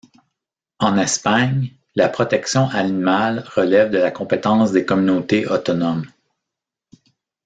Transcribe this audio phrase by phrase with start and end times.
[0.79, 6.07] En Espagne, la protection animale relève de la compétence des communautés autonomes.